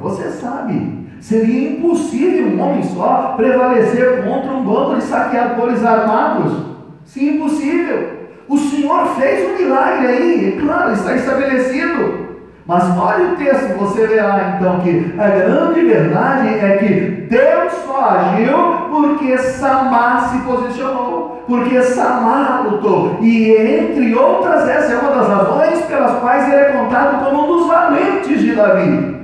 você 0.00 0.30
sabe, 0.30 1.06
seria 1.20 1.72
impossível 1.72 2.48
um 2.48 2.60
homem 2.60 2.82
só 2.82 3.34
prevalecer 3.36 4.24
contra 4.24 4.52
um 4.52 4.64
bando 4.64 4.96
de 4.96 5.04
saqueadores 5.04 5.84
armados. 5.84 6.70
Sim, 7.04 7.36
impossível. 7.36 8.20
O 8.48 8.58
Senhor 8.58 9.06
fez 9.14 9.48
um 9.48 9.62
milagre 9.62 10.06
aí, 10.08 10.48
é 10.48 10.60
claro, 10.60 10.92
está 10.92 11.14
estabelecido. 11.14 12.29
Mas 12.66 12.96
olha 12.96 13.32
o 13.32 13.36
texto, 13.36 13.76
você 13.78 14.06
verá 14.06 14.56
então 14.56 14.80
que 14.80 15.14
a 15.18 15.28
grande 15.28 15.80
verdade 15.80 16.48
é 16.48 16.76
que 16.78 17.26
Deus 17.28 17.72
só 17.84 18.04
agiu 18.10 18.56
porque 18.90 19.36
Samar 19.38 20.28
se 20.28 20.38
posicionou, 20.40 21.42
porque 21.46 21.82
Samar 21.82 22.64
lutou. 22.64 23.18
E 23.20 23.52
entre 23.52 24.14
outras, 24.14 24.68
essa 24.68 24.92
é 24.92 24.98
uma 24.98 25.10
das 25.10 25.28
razões 25.28 25.80
pelas 25.86 26.20
quais 26.20 26.46
ele 26.46 26.62
é 26.62 26.72
contado 26.72 27.24
como 27.24 27.44
um 27.44 27.58
dos 27.58 27.66
valentes 27.66 28.40
de 28.40 28.54
Davi. 28.54 29.16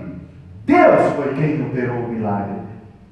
Deus 0.64 1.12
foi 1.14 1.34
quem 1.34 1.62
operou 1.62 1.98
o 1.98 2.08
milagre, 2.08 2.56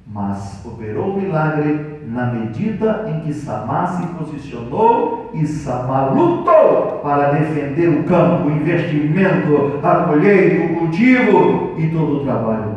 mas 0.05 0.59
operou 0.65 1.11
o 1.11 1.21
milagre 1.21 1.94
na 2.07 2.27
medida 2.27 3.05
em 3.07 3.21
que 3.21 3.33
Samar 3.33 3.87
se 3.97 4.07
posicionou 4.07 5.31
e 5.33 5.45
Samar 5.45 6.15
lutou 6.15 6.99
para 7.03 7.31
defender 7.31 7.89
o 7.89 8.03
campo, 8.03 8.47
o 8.47 8.51
investimento, 8.51 9.79
a 9.83 9.95
colheita, 10.03 10.73
o 10.73 10.77
cultivo 10.77 11.73
e 11.77 11.87
todo 11.89 12.17
o 12.17 12.23
trabalho. 12.23 12.75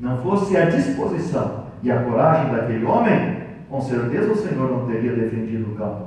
Não 0.00 0.16
fosse 0.18 0.56
a 0.56 0.66
disposição 0.66 1.66
e 1.82 1.90
a 1.90 2.02
coragem 2.02 2.52
daquele 2.52 2.84
homem, 2.84 3.36
com 3.70 3.80
certeza 3.80 4.32
o 4.32 4.36
Senhor 4.36 4.70
não 4.70 4.86
teria 4.86 5.12
defendido 5.12 5.72
o 5.72 5.76
campo. 5.76 6.06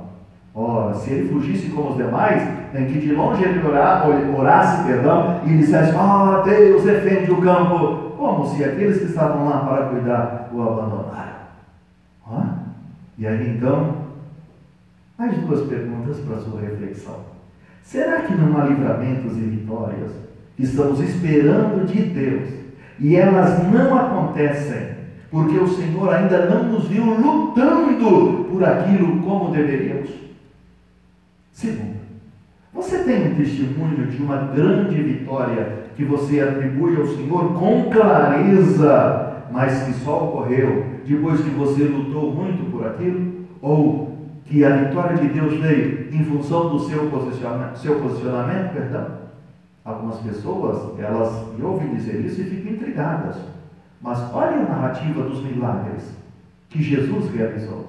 Ora, 0.54 0.94
se 0.94 1.12
ele 1.12 1.28
fugisse 1.28 1.70
como 1.70 1.90
os 1.90 1.96
demais, 1.96 2.42
em 2.74 2.86
que 2.86 2.98
de 2.98 3.12
longe 3.12 3.44
ele 3.44 3.62
orasse, 4.36 4.84
perdão, 4.84 5.40
e 5.46 5.56
dissesse, 5.56 5.94
ah, 5.96 6.42
Deus 6.44 6.82
defende 6.82 7.30
o 7.30 7.40
campo, 7.40 8.10
como 8.18 8.44
se 8.46 8.64
aqueles 8.64 8.98
que 8.98 9.04
estavam 9.04 9.48
lá 9.48 9.60
para 9.60 9.86
cuidar 9.86 10.50
o 10.52 10.60
abandonaram. 10.60 11.39
E 13.20 13.26
aí 13.26 13.50
então, 13.50 13.96
mais 15.18 15.36
duas 15.36 15.68
perguntas 15.68 16.18
para 16.20 16.38
sua 16.38 16.62
reflexão. 16.62 17.20
Será 17.82 18.22
que 18.22 18.34
não 18.34 18.56
há 18.56 18.64
livramentos 18.64 19.36
e 19.36 19.40
vitórias 19.40 20.10
que 20.56 20.62
estamos 20.62 20.98
esperando 21.00 21.86
de 21.86 22.02
Deus 22.02 22.48
e 22.98 23.16
elas 23.16 23.62
não 23.70 23.96
acontecem 23.98 25.00
porque 25.30 25.58
o 25.58 25.68
Senhor 25.68 26.12
ainda 26.12 26.46
não 26.46 26.64
nos 26.64 26.88
viu 26.88 27.04
lutando 27.04 27.90
por 28.50 28.64
aquilo 28.64 29.22
como 29.22 29.52
deveríamos? 29.52 30.10
Segundo, 31.52 31.96
você 32.72 33.04
tem 33.04 33.32
um 33.32 33.34
testemunho 33.34 34.06
de 34.06 34.22
uma 34.22 34.36
grande 34.54 35.02
vitória 35.02 35.80
que 35.94 36.04
você 36.04 36.40
atribui 36.40 36.96
ao 36.96 37.06
Senhor 37.06 37.52
com 37.58 37.90
clareza, 37.90 39.39
mas 39.50 39.82
que 39.82 39.92
só 39.94 40.24
ocorreu 40.24 40.86
depois 41.04 41.40
que 41.40 41.50
você 41.50 41.84
lutou 41.84 42.32
muito 42.32 42.70
por 42.70 42.86
aquilo? 42.86 43.46
Ou 43.60 44.16
que 44.44 44.64
a 44.64 44.76
vitória 44.76 45.16
de 45.16 45.28
Deus 45.28 45.60
veio 45.60 46.08
em 46.12 46.24
função 46.24 46.70
do 46.70 46.80
seu 46.80 47.10
posicionamento, 47.10 47.76
seu 47.76 48.00
posicionamento 48.00 48.72
perdão? 48.72 49.20
Algumas 49.84 50.18
pessoas, 50.18 50.98
elas 50.98 51.54
me 51.56 51.64
ouvem 51.64 51.94
dizer 51.94 52.20
isso 52.20 52.40
e 52.40 52.44
ficam 52.44 52.72
intrigadas. 52.72 53.36
Mas 54.00 54.18
olha 54.32 54.56
a 54.56 54.68
narrativa 54.68 55.22
dos 55.22 55.42
milagres 55.42 56.14
que 56.68 56.82
Jesus 56.82 57.30
realizou. 57.34 57.88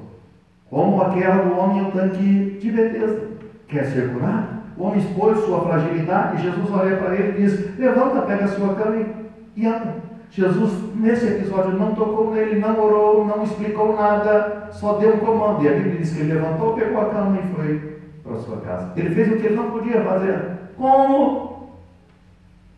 Como 0.69 1.01
aquela 1.01 1.43
do 1.43 1.57
homem 1.57 1.81
ao 1.81 1.91
tanque 1.91 2.57
de 2.59 2.71
Betesda. 2.71 3.31
Quer 3.67 3.85
ser 3.85 4.13
curado? 4.13 4.61
O 4.77 4.83
homem 4.83 4.99
expôs 4.99 5.37
sua 5.39 5.61
fragilidade 5.61 6.37
e 6.37 6.49
Jesus 6.49 6.71
olha 6.71 6.97
para 6.97 7.15
ele 7.15 7.37
e 7.37 7.41
diz: 7.41 7.77
Levanta, 7.77 8.21
pega 8.21 8.45
a 8.45 8.47
sua 8.47 8.73
cama 8.75 9.05
e 9.55 9.67
anda. 9.67 10.10
Jesus, 10.31 10.71
nesse 10.95 11.27
episódio, 11.27 11.77
não 11.77 11.93
tocou 11.93 12.33
nele, 12.33 12.57
não 12.57 12.79
orou, 12.79 13.27
não 13.27 13.43
explicou 13.43 13.97
nada, 13.97 14.69
só 14.71 14.93
deu 14.93 15.15
um 15.15 15.19
comando. 15.19 15.61
E 15.63 15.67
a 15.67 15.73
Bíblia 15.73 15.97
diz 15.97 16.13
que 16.13 16.21
ele 16.21 16.33
levantou, 16.33 16.73
pegou 16.73 17.01
a 17.01 17.09
cama 17.09 17.37
e 17.37 17.53
foi 17.53 17.99
para 18.23 18.37
sua 18.37 18.57
casa. 18.61 18.93
Ele 18.95 19.13
fez 19.13 19.29
o 19.29 19.37
que 19.37 19.47
ele 19.47 19.55
não 19.55 19.71
podia 19.71 20.01
fazer. 20.01 20.41
Como? 20.77 21.69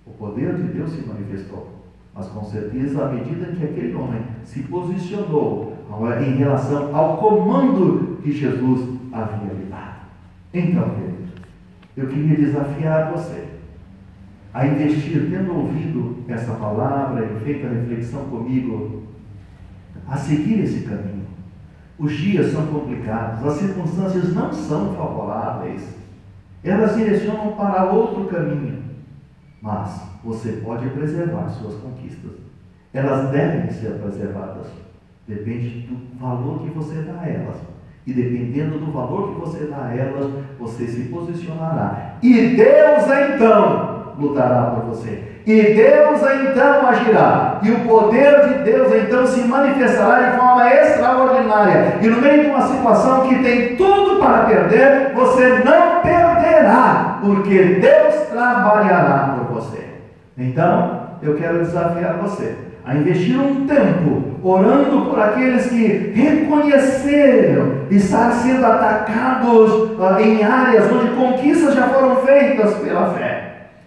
O 0.05 0.11
poder 0.17 0.55
de 0.55 0.63
Deus 0.63 0.91
se 0.91 1.07
manifestou. 1.07 1.69
Mas 2.15 2.27
com 2.27 2.43
certeza, 2.43 3.05
à 3.05 3.09
medida 3.09 3.45
que 3.53 3.63
aquele 3.63 3.93
homem 3.93 4.21
se 4.43 4.63
posicionou 4.63 5.73
em 6.21 6.35
relação 6.35 6.95
ao 6.95 7.17
comando 7.17 8.17
que 8.23 8.31
Jesus 8.31 8.99
havia 9.11 9.53
lhe 9.53 9.65
dado. 9.65 10.07
Então, 10.51 10.89
querido, 10.89 11.23
eu 11.95 12.07
queria 12.07 12.35
desafiar 12.35 13.11
você 13.11 13.52
a 14.53 14.67
investir, 14.67 15.29
tendo 15.31 15.55
ouvido 15.55 16.17
essa 16.27 16.53
palavra 16.53 17.25
e 17.25 17.39
feito 17.39 17.65
a 17.65 17.69
reflexão 17.69 18.25
comigo, 18.25 19.03
a 20.07 20.15
seguir 20.15 20.59
esse 20.59 20.81
caminho. 20.81 21.23
Os 21.97 22.11
dias 22.13 22.51
são 22.51 22.67
complicados, 22.67 23.45
as 23.45 23.53
circunstâncias 23.53 24.33
não 24.33 24.53
são 24.53 24.93
favoráveis, 24.93 25.95
elas 26.63 26.95
direcionam 26.95 27.53
para 27.53 27.91
outro 27.91 28.25
caminho, 28.25 28.83
mas 29.61 30.01
você 30.23 30.53
pode 30.63 30.87
preservar 30.89 31.49
suas 31.49 31.75
conquistas. 31.75 32.31
Elas 32.93 33.31
devem 33.31 33.71
ser 33.71 33.99
preservadas. 33.99 34.67
Depende 35.27 35.87
do 35.87 36.19
valor 36.19 36.61
que 36.61 36.69
você 36.69 37.01
dá 37.01 37.21
a 37.21 37.27
elas. 37.27 37.57
E 38.05 38.13
dependendo 38.13 38.77
do 38.77 38.91
valor 38.91 39.33
que 39.33 39.39
você 39.39 39.65
dá 39.65 39.85
a 39.85 39.95
elas, 39.95 40.31
você 40.59 40.87
se 40.87 41.03
posicionará. 41.05 42.17
E 42.21 42.55
Deus 42.55 43.03
então 43.35 43.92
lutará 44.19 44.71
por 44.75 44.85
você. 44.85 45.23
E 45.45 45.61
Deus 45.73 46.21
então 46.21 46.87
agirá. 46.87 47.59
E 47.61 47.71
o 47.71 47.79
poder 47.81 48.47
de 48.47 48.71
Deus 48.71 48.93
então 48.93 49.25
se 49.25 49.41
manifestará 49.41 50.29
de 50.29 50.37
forma 50.37 50.73
extraordinária. 50.73 51.97
E 52.01 52.07
no 52.07 52.21
meio 52.21 52.43
de 52.43 52.49
uma 52.49 52.61
situação 52.61 53.27
que 53.27 53.43
tem 53.43 53.75
tudo 53.75 54.19
para 54.19 54.45
perder, 54.45 55.13
você 55.13 55.61
não 55.65 56.01
perderá, 56.01 57.19
porque 57.21 57.79
Deus 57.81 58.15
trabalhará 58.31 59.35
por 59.37 59.55
você. 59.55 59.83
Então, 60.37 61.01
eu 61.21 61.35
quero 61.35 61.59
desafiar 61.59 62.17
você 62.21 62.55
a 62.85 62.95
investir 62.95 63.39
um 63.39 63.65
tempo 63.65 64.23
orando 64.43 65.09
por 65.09 65.17
aqueles 65.17 65.67
que 65.67 66.11
reconheceram 66.13 67.83
estar 67.89 68.31
sendo 68.31 68.65
atacados 68.65 69.71
uh, 69.71 70.19
em 70.19 70.43
áreas 70.43 70.91
onde 70.91 71.15
conquistas 71.15 71.75
já 71.75 71.83
foram 71.87 72.17
feitas 72.17 72.73
pela 72.75 73.11
fé. 73.11 73.32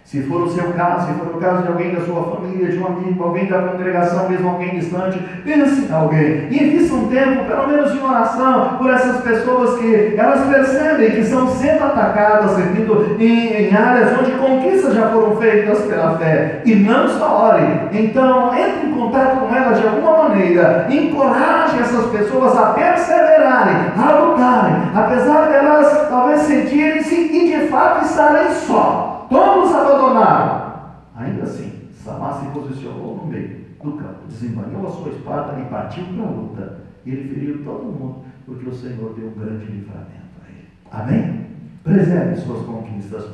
Se 0.07 0.21
for 0.21 0.43
o 0.43 0.49
seu 0.49 0.71
caso, 0.71 1.07
se 1.07 1.19
for 1.19 1.35
o 1.35 1.37
caso 1.37 1.63
de 1.63 1.67
alguém 1.67 1.93
da 1.93 1.99
sua 1.99 2.23
família, 2.23 2.71
de 2.71 2.79
um 2.79 2.87
amigo, 2.87 3.21
alguém 3.21 3.45
da 3.47 3.63
congregação, 3.63 4.29
mesmo 4.29 4.47
alguém 4.47 4.79
distante, 4.79 5.19
pense 5.43 5.85
em 5.85 5.93
alguém. 5.93 6.47
E 6.49 6.63
invista 6.63 6.95
um 6.95 7.09
tempo, 7.09 7.43
pelo 7.43 7.67
menos 7.67 7.93
em 7.93 8.01
oração, 8.01 8.77
por 8.77 8.89
essas 8.89 9.21
pessoas 9.21 9.77
que 9.77 10.15
elas 10.17 10.47
percebem 10.47 11.11
que 11.11 11.19
estão 11.19 11.49
sendo 11.49 11.83
atacadas, 11.83 12.57
repito, 12.57 13.17
em, 13.19 13.67
em 13.67 13.75
áreas 13.75 14.17
onde 14.17 14.31
conquistas 14.31 14.93
já 14.93 15.09
foram 15.09 15.35
feitas 15.35 15.81
pela 15.81 16.17
fé. 16.17 16.61
E 16.63 16.73
não 16.73 17.09
só 17.09 17.49
ore. 17.49 17.89
Então, 17.91 18.55
entre 18.55 18.87
em 18.87 18.93
contato 18.93 19.41
com 19.41 19.53
elas 19.53 19.77
de 19.77 19.87
alguma 19.87 20.29
maneira. 20.29 20.87
Encoraje 20.89 21.81
essas 21.81 22.05
pessoas 22.11 22.57
a 22.57 22.67
perseverarem, 22.67 23.91
a 23.97 24.11
lutarem, 24.21 24.83
apesar 24.95 25.49
delas 25.49 26.07
talvez 26.07 26.43
sentirem-se 26.43 27.13
e 27.13 27.57
de 27.57 27.67
fato 27.67 28.05
estarem 28.05 28.51
só 28.53 29.16
todos 29.29 29.73
abandonaram. 29.73 30.67
Ainda 31.15 31.43
assim, 31.43 31.89
Samar 31.91 32.39
se 32.39 32.47
posicionou 32.51 33.17
no 33.17 33.25
meio 33.25 33.65
do 33.83 33.91
campo, 33.93 34.27
desembanhou 34.27 34.87
a 34.87 34.91
sua 34.91 35.11
espada 35.11 35.59
e 35.59 35.65
partiu 35.65 36.05
para 36.05 36.23
a 36.23 36.29
luta. 36.31 36.79
E 37.05 37.11
ele 37.11 37.33
feriu 37.33 37.63
todo 37.63 37.83
mundo, 37.83 38.25
porque 38.45 38.69
o 38.69 38.73
Senhor 38.73 39.13
deu 39.13 39.29
um 39.29 39.33
grande 39.33 39.65
livramento 39.65 40.37
a 40.43 40.49
ele. 40.49 40.67
Amém? 40.91 41.47
Preserve 41.83 42.35
suas 42.35 42.65
conquistas. 42.65 43.25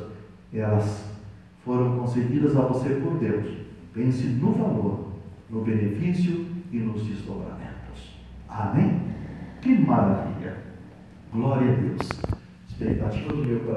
Elas 0.52 1.10
foram 1.64 1.98
concedidas 1.98 2.56
a 2.56 2.62
você 2.62 2.90
por 2.96 3.18
Deus. 3.18 3.46
Pense 3.92 4.26
no 4.26 4.52
valor, 4.52 5.12
no 5.50 5.62
benefício 5.62 6.46
e 6.70 6.78
nos 6.78 7.04
desdobramentos. 7.04 8.20
Amém? 8.48 9.00
Que 9.60 9.78
maravilha! 9.78 10.56
Glória 11.32 11.72
a 11.72 11.74
Deus. 11.74 12.08
Expectativa 12.68 13.32
do 13.32 13.44
meu 13.44 13.60
coração. 13.60 13.74